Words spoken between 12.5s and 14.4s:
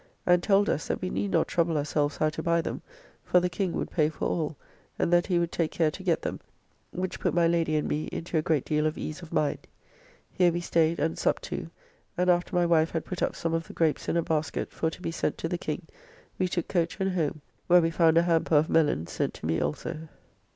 my wife had put up some of the grapes in a